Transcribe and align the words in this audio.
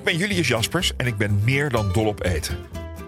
Ik 0.00 0.06
ben 0.06 0.16
Julius 0.16 0.48
Jaspers 0.48 0.96
en 0.96 1.06
ik 1.06 1.16
ben 1.16 1.44
meer 1.44 1.70
dan 1.70 1.92
dol 1.92 2.06
op 2.06 2.24
eten. 2.24 2.58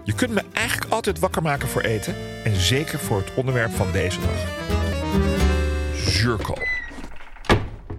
Je 0.04 0.14
kunt 0.14 0.32
me 0.32 0.44
eigenlijk 0.52 0.92
altijd 0.92 1.18
wakker 1.18 1.42
maken 1.42 1.68
voor 1.68 1.82
eten 1.82 2.14
en 2.44 2.56
zeker 2.56 2.98
voor 2.98 3.18
het 3.18 3.34
onderwerp 3.34 3.72
van 3.72 3.92
deze 3.92 4.20
dag. 4.20 4.36
Zuurkool. 5.94 6.62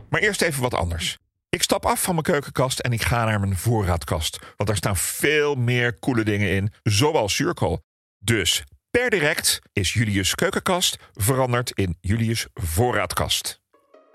Maar 0.09 0.21
eerst 0.21 0.41
even 0.41 0.61
wat 0.61 0.73
anders. 0.73 1.17
Ik 1.49 1.63
stap 1.63 1.85
af 1.85 2.01
van 2.01 2.13
mijn 2.13 2.25
keukenkast 2.25 2.79
en 2.79 2.91
ik 2.91 3.01
ga 3.01 3.25
naar 3.25 3.39
mijn 3.39 3.57
voorraadkast. 3.57 4.39
Want 4.55 4.70
daar 4.70 4.77
staan 4.77 4.98
veel 4.98 5.55
meer 5.55 5.99
coole 5.99 6.23
dingen 6.23 6.49
in, 6.49 6.73
zoals 6.84 7.35
zuurkool. 7.35 7.81
Dus 8.20 8.63
per 8.89 9.09
direct 9.09 9.59
is 9.71 9.93
Julius 9.93 10.35
keukenkast 10.35 10.98
veranderd 11.13 11.71
in 11.71 11.98
Julius 12.01 12.48
voorraadkast. 12.53 13.62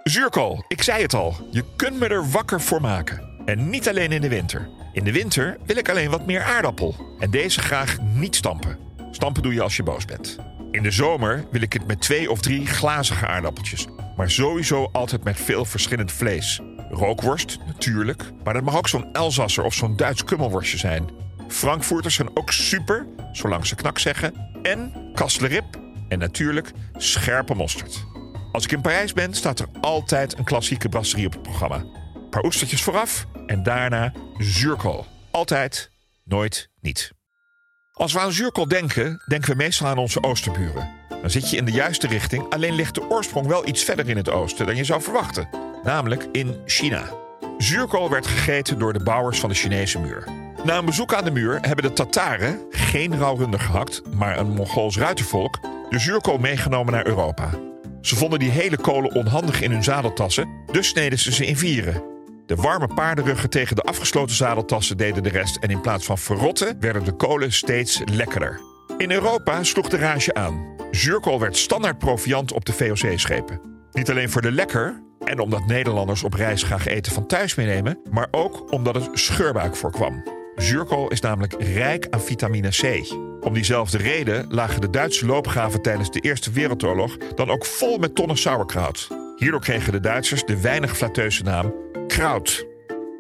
Zuurkool, 0.03 0.65
ik 0.69 0.83
zei 0.83 1.03
het 1.03 1.15
al, 1.15 1.49
je 1.51 1.65
kunt 1.77 1.99
me 1.99 2.09
er 2.09 2.31
wakker 2.31 2.61
voor 2.61 2.81
maken. 2.81 3.28
En 3.49 3.71
niet 3.71 3.89
alleen 3.89 4.13
in 4.13 4.21
de 4.21 4.29
winter. 4.29 4.69
In 4.93 5.05
de 5.05 5.13
winter 5.13 5.59
wil 5.67 5.77
ik 5.77 5.89
alleen 5.89 6.11
wat 6.11 6.27
meer 6.27 6.43
aardappel. 6.43 7.17
En 7.19 7.31
deze 7.31 7.61
graag 7.61 7.99
niet 8.01 8.37
stampen. 8.37 8.79
Stampen 9.11 9.43
doe 9.43 9.55
je 9.55 9.63
als 9.63 9.77
je 9.77 9.83
boos 9.83 10.05
bent. 10.05 10.39
In 10.71 10.83
de 10.83 10.91
zomer 10.91 11.45
wil 11.51 11.63
ik 11.63 11.73
het 11.73 11.87
met 11.87 12.01
twee 12.01 12.31
of 12.31 12.41
drie 12.41 12.67
glazige 12.67 13.27
aardappeltjes. 13.27 13.87
Maar 14.17 14.31
sowieso 14.31 14.89
altijd 14.93 15.25
met 15.25 15.41
veel 15.41 15.65
verschillend 15.65 16.13
vlees. 16.13 16.61
Rookworst, 16.91 17.59
natuurlijk. 17.67 18.23
Maar 18.45 18.55
dat 18.55 18.63
mag 18.63 18.77
ook 18.77 18.89
zo'n 18.89 19.13
Elsasser 19.13 19.65
of 19.65 19.75
zo'n 19.75 19.97
Duits 19.97 20.25
kummelworstje 20.25 20.79
zijn. 20.79 21.09
Frankfurters 21.49 22.15
zijn 22.15 22.37
ook 22.37 22.53
super, 22.53 23.07
zolang 23.33 23.67
ze 23.67 23.75
knak 23.75 23.99
zeggen. 23.99 24.35
En 24.63 24.93
kasselerip. 25.15 25.65
En 26.09 26.19
natuurlijk 26.19 26.73
scherpe 26.97 27.55
mosterd. 27.55 28.05
Als 28.53 28.65
ik 28.65 28.73
in 28.73 28.81
Parijs 28.81 29.13
ben, 29.13 29.35
staat 29.35 29.59
er 29.59 29.69
altijd 29.81 30.39
een 30.39 30.45
klassieke 30.45 30.89
brasserie 30.89 31.27
op 31.27 31.33
het 31.33 31.43
programma. 31.43 31.85
Paar 32.39 32.47
oestertjes 32.47 32.83
vooraf 32.83 33.27
en 33.47 33.63
daarna 33.63 34.13
zuurkool. 34.37 35.07
Altijd, 35.31 35.91
nooit, 36.25 36.69
niet. 36.81 37.13
Als 37.93 38.13
we 38.13 38.21
aan 38.21 38.33
zuurkool 38.33 38.69
denken, 38.69 39.23
denken 39.27 39.51
we 39.51 39.57
meestal 39.57 39.87
aan 39.87 39.99
onze 39.99 40.23
oosterburen. 40.23 40.91
Dan 41.09 41.31
zit 41.31 41.51
je 41.51 41.57
in 41.57 41.65
de 41.65 41.73
juiste 41.73 42.07
richting, 42.07 42.53
alleen 42.53 42.75
ligt 42.75 42.95
de 42.95 43.11
oorsprong 43.11 43.47
wel 43.47 43.67
iets 43.67 43.85
verder 43.85 44.09
in 44.09 44.17
het 44.17 44.31
oosten 44.31 44.67
dan 44.67 44.77
je 44.77 44.85
zou 44.85 45.03
verwachten. 45.03 45.49
Namelijk 45.85 46.27
in 46.33 46.61
China. 46.67 47.09
Zuurkool 47.57 48.11
werd 48.11 48.27
gegeten 48.27 48.79
door 48.79 48.93
de 48.93 49.03
bouwers 49.03 49.41
van 49.41 49.49
de 49.49 49.55
Chinese 49.55 50.01
muur. 50.01 50.29
Na 50.65 50.79
een 50.79 50.85
bezoek 50.85 51.15
aan 51.15 51.25
de 51.25 51.31
muur 51.31 51.59
hebben 51.61 51.85
de 51.85 51.93
Tataren, 51.93 52.61
geen 52.71 53.19
rauwrunder 53.19 53.61
gehakt, 53.61 54.03
maar 54.15 54.39
een 54.39 54.55
Mongools 54.55 54.97
ruitervolk, 54.97 55.59
de 55.91 55.99
zuurkool 55.99 56.39
meegenomen 56.39 56.93
naar 56.93 57.07
Europa. 57.07 57.51
Ze 58.01 58.17
vonden 58.17 58.39
die 58.39 58.51
hele 58.51 58.77
kolen 58.77 59.15
onhandig 59.15 59.61
in 59.61 59.71
hun 59.71 59.85
zadeltassen, 59.85 60.49
dus 60.73 60.89
sneden 60.89 61.19
ze 61.19 61.33
ze 61.33 61.47
in 61.47 61.57
vieren. 61.57 62.17
De 62.49 62.55
warme 62.55 62.89
paardenruggen 62.95 63.51
tegen 63.51 63.77
de 63.77 63.83
afgesloten 63.83 64.37
zadeltassen 64.37 64.97
deden 64.97 65.23
de 65.23 65.29
rest 65.29 65.57
en 65.57 65.69
in 65.69 65.81
plaats 65.81 66.05
van 66.05 66.19
verrotten 66.19 66.81
werden 66.81 67.05
de 67.05 67.13
kolen 67.13 67.53
steeds 67.53 68.03
lekkerder. 68.05 68.61
In 68.99 69.11
Europa 69.11 69.65
sloeg 69.65 69.89
de 69.89 69.97
rage 69.97 70.35
aan. 70.35 70.67
Zuurkool 70.91 71.41
werd 71.41 71.57
standaard 71.57 71.99
proviant 71.99 72.53
op 72.53 72.65
de 72.65 72.73
VOC-schepen. 72.73 73.61
Niet 73.93 74.11
alleen 74.11 74.31
voor 74.31 74.43
de 74.43 74.53
lekker 74.53 75.03
en 75.25 75.39
omdat 75.39 75.67
Nederlanders 75.67 76.23
op 76.23 76.35
reis 76.35 76.63
graag 76.63 76.87
eten 76.87 77.13
van 77.13 77.27
thuis 77.27 77.55
meenemen, 77.55 78.01
maar 78.11 78.29
ook 78.31 78.73
omdat 78.73 78.95
het 78.95 79.09
scheurbuik 79.13 79.77
voorkwam. 79.77 80.23
Zuurkool 80.57 81.09
is 81.09 81.21
namelijk 81.21 81.55
rijk 81.63 82.07
aan 82.11 82.21
vitamine 82.21 82.69
C. 82.69 83.13
Om 83.41 83.55
diezelfde 83.55 83.99
reden 83.99 84.47
lagen 84.49 84.81
de 84.81 84.91
Duitse 84.91 85.27
loopgraven 85.27 85.83
tijdens 85.83 86.11
de 86.11 86.21
Eerste 86.21 86.51
Wereldoorlog 86.51 87.17
dan 87.17 87.51
ook 87.51 87.67
vol 87.67 87.99
met 87.99 88.15
tonnen 88.15 88.37
sauerkraut. 88.37 89.28
Hierdoor 89.39 89.61
kregen 89.61 89.93
de 89.93 90.01
Duitsers 90.01 90.45
de 90.45 90.61
weinig 90.61 90.97
flatteuze 90.97 91.43
naam 91.43 91.75
Kraut. 92.07 92.67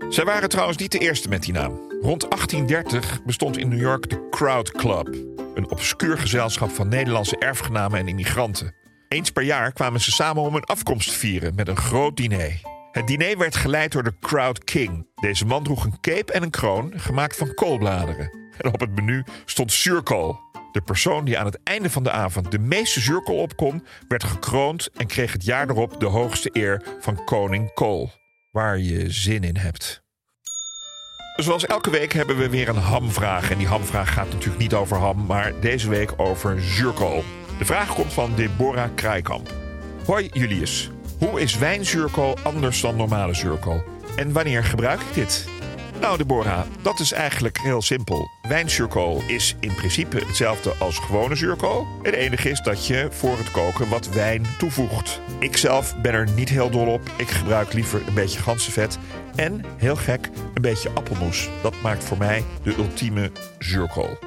Zij 0.08 0.24
waren 0.24 0.48
trouwens 0.48 0.78
niet 0.78 0.92
de 0.92 0.98
eerste 0.98 1.28
met 1.28 1.42
die 1.42 1.52
naam. 1.52 1.72
Rond 2.00 2.30
1830 2.30 3.24
bestond 3.24 3.56
in 3.56 3.68
New 3.68 3.80
York 3.80 4.10
de 4.10 4.28
Kraut 4.30 4.72
Club, 4.72 5.14
een 5.54 5.70
obscuur 5.70 6.18
gezelschap 6.18 6.70
van 6.70 6.88
Nederlandse 6.88 7.38
erfgenamen 7.38 7.98
en 7.98 8.08
immigranten. 8.08 8.74
Eens 9.08 9.30
per 9.30 9.42
jaar 9.42 9.72
kwamen 9.72 10.00
ze 10.00 10.10
samen 10.10 10.42
om 10.42 10.52
hun 10.52 10.64
afkomst 10.64 11.08
te 11.08 11.18
vieren 11.18 11.54
met 11.54 11.68
een 11.68 11.76
groot 11.76 12.16
diner. 12.16 12.60
Het 12.92 13.06
diner 13.06 13.38
werd 13.38 13.56
geleid 13.56 13.92
door 13.92 14.02
de 14.02 14.18
Crowd 14.20 14.64
King. 14.64 15.06
Deze 15.20 15.46
man 15.46 15.62
droeg 15.62 15.84
een 15.84 16.00
cape 16.00 16.32
en 16.32 16.42
een 16.42 16.50
kroon 16.50 16.92
gemaakt 16.96 17.36
van 17.36 17.54
koolbladeren. 17.54 18.30
En 18.58 18.72
op 18.72 18.80
het 18.80 18.94
menu 18.94 19.24
stond 19.44 19.72
zuurkool. 19.72 20.47
De 20.78 20.84
persoon 20.84 21.24
die 21.24 21.38
aan 21.38 21.46
het 21.46 21.58
einde 21.62 21.90
van 21.90 22.02
de 22.02 22.10
avond 22.10 22.50
de 22.50 22.58
meeste 22.58 23.00
zuurkool 23.00 23.36
opkon, 23.36 23.86
werd 24.08 24.24
gekroond 24.24 24.90
en 24.96 25.06
kreeg 25.06 25.32
het 25.32 25.44
jaar 25.44 25.68
erop 25.68 26.00
de 26.00 26.06
hoogste 26.06 26.50
eer 26.52 26.82
van 27.00 27.24
koning 27.24 27.72
Kool. 27.74 28.10
Waar 28.50 28.78
je 28.78 29.10
zin 29.10 29.42
in 29.42 29.56
hebt. 29.56 30.02
Zoals 31.36 31.66
elke 31.66 31.90
week 31.90 32.12
hebben 32.12 32.36
we 32.36 32.48
weer 32.48 32.68
een 32.68 32.76
hamvraag. 32.76 33.50
En 33.50 33.58
die 33.58 33.66
hamvraag 33.66 34.12
gaat 34.12 34.32
natuurlijk 34.32 34.58
niet 34.58 34.74
over 34.74 34.96
ham, 34.96 35.26
maar 35.26 35.60
deze 35.60 35.88
week 35.88 36.12
over 36.16 36.60
zuurkool. 36.60 37.24
De 37.58 37.64
vraag 37.64 37.94
komt 37.94 38.12
van 38.12 38.34
Deborah 38.34 38.94
Kraaikamp. 38.94 39.50
Hoi 40.04 40.28
Julius, 40.32 40.90
hoe 41.18 41.40
is 41.40 41.58
wijnzuurkool 41.58 42.38
anders 42.42 42.80
dan 42.80 42.96
normale 42.96 43.34
zuurkool? 43.34 43.84
En 44.16 44.32
wanneer 44.32 44.64
gebruik 44.64 45.00
ik 45.00 45.14
dit? 45.14 45.48
Nou 46.00 46.16
Deborah, 46.16 46.60
dat 46.82 47.00
is 47.00 47.12
eigenlijk 47.12 47.58
heel 47.58 47.82
simpel. 47.82 48.30
Wijnzuurkool 48.42 49.22
is 49.26 49.56
in 49.60 49.74
principe 49.74 50.18
hetzelfde 50.26 50.74
als 50.78 50.98
gewone 50.98 51.34
zuurkool. 51.34 51.86
Het 52.02 52.14
enige 52.14 52.50
is 52.50 52.60
dat 52.60 52.86
je 52.86 53.08
voor 53.10 53.38
het 53.38 53.50
koken 53.50 53.88
wat 53.88 54.08
wijn 54.08 54.46
toevoegt. 54.58 55.20
Ik 55.38 55.56
zelf 55.56 56.00
ben 56.00 56.12
er 56.12 56.30
niet 56.30 56.48
heel 56.48 56.70
dol 56.70 56.86
op. 56.86 57.00
Ik 57.16 57.28
gebruik 57.28 57.72
liever 57.72 58.08
een 58.08 58.14
beetje 58.14 58.38
ganzenvet 58.38 58.98
en, 59.34 59.64
heel 59.76 59.96
gek, 59.96 60.30
een 60.54 60.62
beetje 60.62 60.90
appelmoes. 60.94 61.48
Dat 61.62 61.74
maakt 61.82 62.04
voor 62.04 62.18
mij 62.18 62.44
de 62.62 62.76
ultieme 62.76 63.30
zuurkool. 63.58 64.18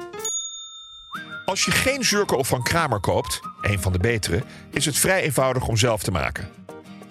Als 1.44 1.64
je 1.64 1.70
geen 1.70 2.04
zuurkool 2.04 2.44
van 2.44 2.62
Kramer 2.62 3.00
koopt, 3.00 3.40
een 3.62 3.80
van 3.80 3.92
de 3.92 3.98
betere, 3.98 4.42
is 4.70 4.84
het 4.84 4.98
vrij 4.98 5.22
eenvoudig 5.22 5.68
om 5.68 5.76
zelf 5.76 6.02
te 6.02 6.10
maken. 6.10 6.48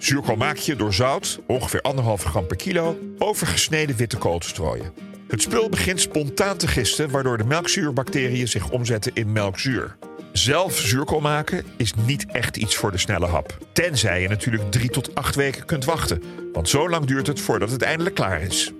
Zuurkool 0.02 0.36
maak 0.36 0.56
je 0.56 0.76
door 0.76 0.94
zout, 0.94 1.40
ongeveer 1.46 1.80
1,5 1.94 2.02
gram 2.24 2.46
per 2.46 2.56
kilo, 2.56 2.98
over 3.18 3.46
gesneden 3.46 3.96
witte 3.96 4.16
kool 4.16 4.38
te 4.38 4.48
strooien. 4.48 4.92
Het 5.28 5.42
spul 5.42 5.68
begint 5.68 6.00
spontaan 6.00 6.56
te 6.56 6.68
gisten, 6.68 7.10
waardoor 7.10 7.38
de 7.38 7.44
melkzuurbacteriën 7.44 8.48
zich 8.48 8.70
omzetten 8.70 9.12
in 9.14 9.32
melkzuur. 9.32 9.96
Zelf 10.32 10.78
zuurkool 10.78 11.20
maken 11.20 11.64
is 11.76 11.92
niet 12.06 12.26
echt 12.26 12.56
iets 12.56 12.76
voor 12.76 12.90
de 12.90 12.98
snelle 12.98 13.26
hap. 13.26 13.58
Tenzij 13.72 14.22
je 14.22 14.28
natuurlijk 14.28 14.70
3 14.70 14.90
tot 14.90 15.14
8 15.14 15.34
weken 15.34 15.64
kunt 15.64 15.84
wachten, 15.84 16.22
want 16.52 16.68
zo 16.68 16.88
lang 16.88 17.04
duurt 17.04 17.26
het 17.26 17.40
voordat 17.40 17.70
het 17.70 17.82
eindelijk 17.82 18.14
klaar 18.14 18.42
is. 18.42 18.72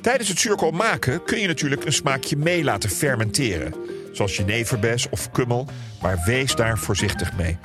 Tijdens 0.00 0.28
het 0.28 0.38
zuurkool 0.38 0.70
maken 0.70 1.24
kun 1.24 1.40
je 1.40 1.46
natuurlijk 1.46 1.84
een 1.84 1.92
smaakje 1.92 2.36
mee 2.36 2.64
laten 2.64 2.90
fermenteren, 2.90 3.74
zoals 4.12 4.36
jeneverbes 4.36 5.08
of 5.08 5.30
kummel, 5.30 5.68
maar 6.02 6.22
wees 6.26 6.54
daar 6.54 6.78
voorzichtig 6.78 7.36
mee. 7.36 7.58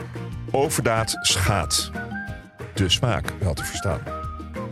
Overdaad 0.51 1.17
schaadt. 1.21 1.91
De 2.73 2.89
smaak 2.89 3.33
wel 3.39 3.53
te 3.53 3.63
verstaan. 3.63 3.99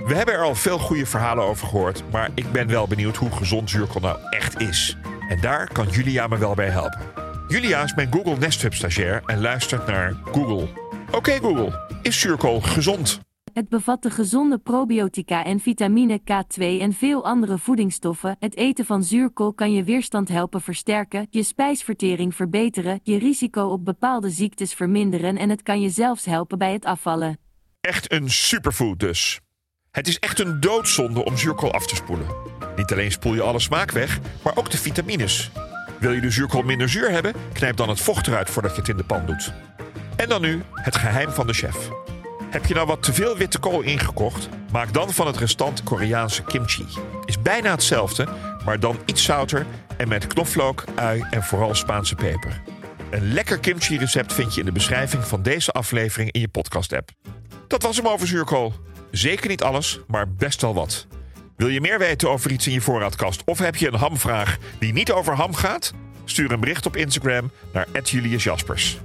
We 0.06 0.16
hebben 0.16 0.36
er 0.36 0.44
al 0.44 0.56
veel 0.56 0.80
goede 0.80 1.06
verhalen 1.06 1.44
over 1.44 1.68
gehoord, 1.68 2.04
maar 2.12 2.30
ik 2.36 2.52
ben 2.52 2.68
wel 2.68 2.88
benieuwd 2.88 3.16
hoe 3.16 3.32
gezond 3.32 3.70
zuurkool 3.70 4.02
nou 4.02 4.18
echt 4.30 4.60
is. 4.62 4.98
En 5.30 5.42
daar 5.42 5.68
kan 5.74 5.88
Julia 5.88 6.28
me 6.28 6.38
wel 6.38 6.54
bij 6.56 6.70
helpen. 6.70 7.02
Julia 7.48 7.84
is 7.84 7.96
mijn 7.96 8.12
Google 8.12 8.38
Nest 8.38 8.62
Hub 8.62 8.74
stagiair 8.74 9.22
en 9.26 9.42
luistert 9.42 9.88
naar 9.88 10.14
Google. 10.32 10.68
Oké 11.12 11.32
Google, 11.32 11.80
is 12.02 12.20
zuurkool 12.20 12.62
gezond? 12.62 13.20
Het 13.54 13.70
bevat 13.70 14.04
de 14.04 14.10
gezonde 14.10 14.58
probiotica 14.58 15.46
en 15.46 15.60
vitamine 15.60 16.20
K2 16.20 16.62
en 16.62 16.94
veel 16.94 17.26
andere 17.26 17.58
voedingsstoffen. 17.58 18.36
Het 18.40 18.56
eten 18.56 18.86
van 18.86 19.04
zuurkool 19.04 19.54
kan 19.54 19.74
je 19.74 19.84
weerstand 19.84 20.30
helpen 20.30 20.62
versterken, 20.62 21.28
je 21.30 21.44
spijsvertering 21.44 22.36
verbeteren, 22.36 23.00
je 23.04 23.18
risico 23.18 23.68
op 23.68 23.86
bepaalde 23.86 24.30
ziektes 24.30 24.74
verminderen 24.74 25.38
en 25.38 25.50
het 25.50 25.62
kan 25.62 25.82
je 25.82 25.90
zelfs 25.90 26.26
helpen 26.26 26.58
bij 26.58 26.74
het 26.74 26.86
afvallen. 26.86 27.38
Echt 27.92 28.12
een 28.12 28.30
superfood 28.30 29.00
dus. 29.00 29.40
Het 29.92 30.08
is 30.08 30.20
echt 30.20 30.40
een 30.40 30.60
doodzonde 30.60 31.26
om 31.26 31.38
zuurkool 31.38 31.74
af 31.74 31.88
te 31.88 31.96
spoelen. 31.96 32.28
Niet 32.76 32.92
alleen 32.92 33.12
spoel 33.12 33.34
je 33.34 33.42
alle 33.42 33.60
smaak 33.60 33.92
weg, 33.92 34.20
maar 34.44 34.58
ook 34.58 34.70
de 34.70 34.78
vitamines. 34.78 35.52
Wil 36.00 36.12
je 36.12 36.22
de 36.22 36.32
zuurkool 36.32 36.62
minder 36.62 36.90
zuur 36.90 37.12
hebben? 37.12 37.34
Knijp 37.54 37.78
dan 37.78 37.90
het 37.90 38.02
vocht 38.02 38.28
eruit 38.28 38.50
voordat 38.50 38.72
je 38.72 38.80
het 38.80 38.90
in 38.90 38.98
de 38.98 39.04
pan 39.04 39.26
doet. 39.26 39.54
En 40.16 40.30
dan 40.30 40.42
nu 40.42 40.64
het 40.74 40.96
geheim 40.96 41.32
van 41.32 41.48
de 41.48 41.54
chef. 41.54 41.90
Heb 42.50 42.66
je 42.66 42.74
nou 42.74 42.88
wat 42.88 43.04
te 43.04 43.14
veel 43.14 43.38
witte 43.38 43.60
kool 43.60 43.82
ingekocht? 43.82 44.50
Maak 44.72 44.94
dan 44.94 45.14
van 45.14 45.28
het 45.28 45.38
restant 45.38 45.84
Koreaanse 45.84 46.44
kimchi. 46.44 46.86
Is 47.26 47.42
bijna 47.42 47.72
hetzelfde, 47.72 48.28
maar 48.66 48.80
dan 48.80 49.00
iets 49.06 49.24
zouter 49.24 49.66
en 49.98 50.08
met 50.08 50.28
knoflook, 50.28 50.84
ui 50.96 51.26
en 51.32 51.44
vooral 51.44 51.76
Spaanse 51.76 52.16
peper. 52.16 52.62
Een 53.10 53.34
lekker 53.34 53.60
kimchi 53.60 53.98
recept 53.98 54.34
vind 54.34 54.54
je 54.54 54.60
in 54.60 54.66
de 54.66 54.72
beschrijving 54.72 55.24
van 55.24 55.42
deze 55.42 55.72
aflevering 55.72 56.32
in 56.32 56.42
je 56.42 56.48
podcast 56.48 56.94
app. 56.94 57.10
Dat 57.72 57.82
was 57.82 57.98
hem 57.98 58.08
over 58.08 58.28
zuurkool. 58.28 58.74
Zeker 59.12 59.50
niet 59.50 59.64
alles, 59.64 60.00
maar 60.08 60.30
best 60.30 60.62
wel 60.62 60.74
wat. 60.74 61.08
Wil 61.56 61.68
je 61.68 61.82
meer 61.82 62.00
weten 62.00 62.30
over 62.30 62.52
iets 62.52 62.68
in 62.68 62.74
je 62.74 62.82
voorraadkast 62.82 63.42
of 63.46 63.60
heb 63.60 63.76
je 63.76 63.88
een 63.88 64.00
hamvraag 64.00 64.58
die 64.80 64.94
niet 64.94 65.12
over 65.12 65.36
ham 65.36 65.54
gaat? 65.54 65.94
Stuur 66.26 66.52
een 66.52 66.60
bericht 66.60 66.86
op 66.86 66.96
Instagram 66.96 67.52
naar 67.74 67.88
Julius 68.04 68.44
Jaspers. 68.44 68.98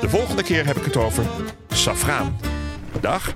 De 0.00 0.08
volgende 0.08 0.42
keer 0.42 0.66
heb 0.66 0.76
ik 0.76 0.84
het 0.84 0.96
over 0.96 1.24
safraan. 1.68 2.40
Dag. 3.00 3.34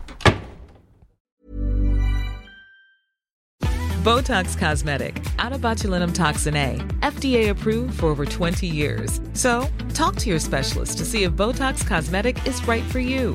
Botox 4.03 4.57
Cosmetic, 4.57 5.17
out 5.37 5.61
botulinum 5.61 6.13
toxin 6.13 6.57
A, 6.57 6.77
FDA 7.11 7.51
approved 7.51 7.95
for 7.95 8.11
over 8.11 8.27
20 8.27 8.67
years. 8.67 9.19
So, 9.33 9.69
talk 9.93 10.15
to 10.15 10.25
your 10.25 10.41
specialist 10.41 10.97
to 10.97 11.05
see 11.05 11.23
if 11.23 11.31
Botox 11.31 11.87
Cosmetic 11.87 12.37
is 12.47 12.67
right 12.67 12.85
for 12.91 13.01
you. 13.01 13.35